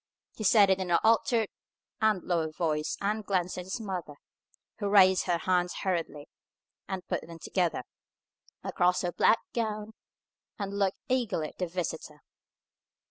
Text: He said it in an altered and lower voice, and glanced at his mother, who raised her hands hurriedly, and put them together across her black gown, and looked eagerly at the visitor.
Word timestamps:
He 0.35 0.43
said 0.43 0.71
it 0.71 0.79
in 0.79 0.89
an 0.89 0.97
altered 1.03 1.47
and 2.01 2.23
lower 2.23 2.49
voice, 2.51 2.97
and 3.01 3.23
glanced 3.23 3.59
at 3.59 3.65
his 3.65 3.79
mother, 3.79 4.15
who 4.79 4.89
raised 4.89 5.25
her 5.27 5.37
hands 5.37 5.75
hurriedly, 5.83 6.27
and 6.87 7.07
put 7.07 7.21
them 7.21 7.37
together 7.37 7.83
across 8.63 9.03
her 9.03 9.11
black 9.11 9.37
gown, 9.53 9.93
and 10.57 10.79
looked 10.79 10.97
eagerly 11.07 11.49
at 11.49 11.59
the 11.59 11.67
visitor. 11.67 12.23